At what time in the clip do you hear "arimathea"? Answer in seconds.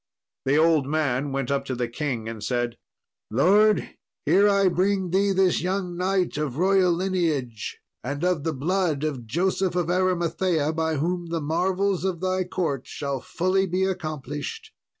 9.91-10.73